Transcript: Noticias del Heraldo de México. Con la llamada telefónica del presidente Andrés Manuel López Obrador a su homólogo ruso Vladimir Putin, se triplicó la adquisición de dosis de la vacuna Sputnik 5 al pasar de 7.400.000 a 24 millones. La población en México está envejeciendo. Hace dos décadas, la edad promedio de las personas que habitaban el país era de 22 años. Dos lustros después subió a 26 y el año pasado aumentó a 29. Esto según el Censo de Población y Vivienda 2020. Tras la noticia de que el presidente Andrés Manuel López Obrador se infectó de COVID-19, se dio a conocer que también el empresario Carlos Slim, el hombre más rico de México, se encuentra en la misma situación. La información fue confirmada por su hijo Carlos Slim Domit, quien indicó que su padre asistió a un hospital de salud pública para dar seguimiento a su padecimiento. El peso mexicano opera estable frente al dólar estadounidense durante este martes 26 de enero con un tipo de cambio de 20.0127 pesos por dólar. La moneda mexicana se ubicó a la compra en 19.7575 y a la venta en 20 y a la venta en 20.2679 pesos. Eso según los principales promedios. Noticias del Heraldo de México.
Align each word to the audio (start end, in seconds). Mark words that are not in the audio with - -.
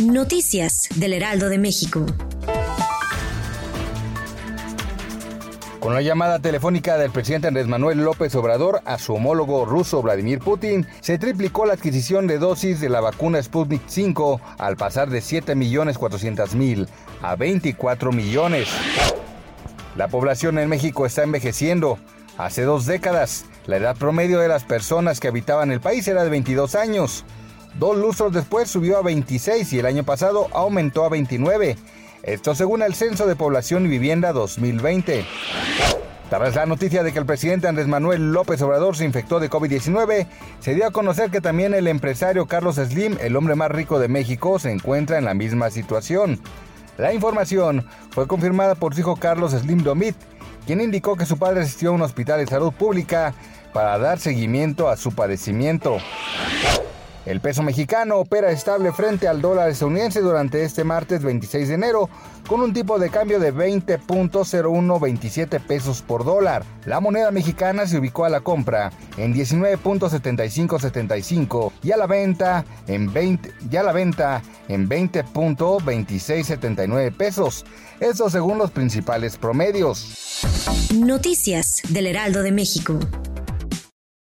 Noticias 0.00 0.88
del 0.94 1.12
Heraldo 1.12 1.48
de 1.48 1.58
México. 1.58 2.06
Con 5.80 5.92
la 5.92 6.02
llamada 6.02 6.38
telefónica 6.38 6.96
del 6.98 7.10
presidente 7.10 7.48
Andrés 7.48 7.66
Manuel 7.66 7.98
López 7.98 8.32
Obrador 8.36 8.80
a 8.84 8.98
su 8.98 9.14
homólogo 9.14 9.64
ruso 9.64 10.00
Vladimir 10.00 10.38
Putin, 10.38 10.86
se 11.00 11.18
triplicó 11.18 11.66
la 11.66 11.72
adquisición 11.72 12.28
de 12.28 12.38
dosis 12.38 12.80
de 12.80 12.88
la 12.88 13.00
vacuna 13.00 13.42
Sputnik 13.42 13.82
5 13.88 14.40
al 14.58 14.76
pasar 14.76 15.10
de 15.10 15.18
7.400.000 15.18 16.86
a 17.20 17.34
24 17.34 18.12
millones. 18.12 18.68
La 19.96 20.06
población 20.06 20.60
en 20.60 20.68
México 20.68 21.06
está 21.06 21.24
envejeciendo. 21.24 21.98
Hace 22.36 22.62
dos 22.62 22.86
décadas, 22.86 23.46
la 23.66 23.78
edad 23.78 23.96
promedio 23.96 24.38
de 24.38 24.46
las 24.46 24.62
personas 24.62 25.18
que 25.18 25.26
habitaban 25.26 25.72
el 25.72 25.80
país 25.80 26.06
era 26.06 26.22
de 26.22 26.30
22 26.30 26.76
años. 26.76 27.24
Dos 27.78 27.96
lustros 27.96 28.32
después 28.32 28.68
subió 28.68 28.98
a 28.98 29.02
26 29.02 29.72
y 29.72 29.78
el 29.78 29.86
año 29.86 30.02
pasado 30.02 30.48
aumentó 30.52 31.04
a 31.04 31.08
29. 31.08 31.76
Esto 32.24 32.56
según 32.56 32.82
el 32.82 32.94
Censo 32.94 33.24
de 33.26 33.36
Población 33.36 33.86
y 33.86 33.88
Vivienda 33.88 34.32
2020. 34.32 35.24
Tras 36.28 36.56
la 36.56 36.66
noticia 36.66 37.04
de 37.04 37.12
que 37.12 37.20
el 37.20 37.24
presidente 37.24 37.68
Andrés 37.68 37.86
Manuel 37.86 38.32
López 38.32 38.60
Obrador 38.62 38.96
se 38.96 39.04
infectó 39.04 39.38
de 39.38 39.48
COVID-19, 39.48 40.26
se 40.58 40.74
dio 40.74 40.88
a 40.88 40.90
conocer 40.90 41.30
que 41.30 41.40
también 41.40 41.72
el 41.72 41.86
empresario 41.86 42.46
Carlos 42.46 42.74
Slim, 42.76 43.16
el 43.20 43.36
hombre 43.36 43.54
más 43.54 43.70
rico 43.70 44.00
de 44.00 44.08
México, 44.08 44.58
se 44.58 44.72
encuentra 44.72 45.16
en 45.16 45.24
la 45.24 45.34
misma 45.34 45.70
situación. 45.70 46.40
La 46.96 47.14
información 47.14 47.86
fue 48.10 48.26
confirmada 48.26 48.74
por 48.74 48.92
su 48.92 49.00
hijo 49.00 49.14
Carlos 49.14 49.52
Slim 49.52 49.84
Domit, 49.84 50.16
quien 50.66 50.80
indicó 50.80 51.16
que 51.16 51.26
su 51.26 51.38
padre 51.38 51.60
asistió 51.60 51.90
a 51.90 51.92
un 51.92 52.02
hospital 52.02 52.40
de 52.40 52.46
salud 52.48 52.72
pública 52.72 53.34
para 53.72 53.96
dar 53.98 54.18
seguimiento 54.18 54.88
a 54.88 54.96
su 54.96 55.12
padecimiento. 55.12 55.98
El 57.28 57.40
peso 57.42 57.62
mexicano 57.62 58.16
opera 58.16 58.50
estable 58.50 58.90
frente 58.90 59.28
al 59.28 59.42
dólar 59.42 59.68
estadounidense 59.68 60.22
durante 60.22 60.64
este 60.64 60.82
martes 60.82 61.22
26 61.22 61.68
de 61.68 61.74
enero 61.74 62.08
con 62.48 62.62
un 62.62 62.72
tipo 62.72 62.98
de 62.98 63.10
cambio 63.10 63.38
de 63.38 63.52
20.0127 63.52 65.60
pesos 65.60 66.00
por 66.00 66.24
dólar. 66.24 66.64
La 66.86 67.00
moneda 67.00 67.30
mexicana 67.30 67.86
se 67.86 67.98
ubicó 67.98 68.24
a 68.24 68.30
la 68.30 68.40
compra 68.40 68.90
en 69.18 69.34
19.7575 69.34 71.72
y 71.82 71.92
a 71.92 71.98
la 71.98 72.06
venta 72.06 72.64
en 72.86 73.12
20 73.12 73.52
y 73.70 73.76
a 73.76 73.82
la 73.82 73.92
venta 73.92 74.40
en 74.68 74.88
20.2679 74.88 77.14
pesos. 77.14 77.66
Eso 78.00 78.30
según 78.30 78.56
los 78.56 78.70
principales 78.70 79.36
promedios. 79.36 80.40
Noticias 80.94 81.82
del 81.90 82.06
Heraldo 82.06 82.42
de 82.42 82.52
México. 82.52 82.98